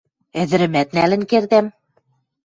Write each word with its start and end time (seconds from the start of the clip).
Ӹдӹрӹмӓт 0.41 0.89
нӓлӹн 0.95 1.23
кердӓм. 1.29 1.65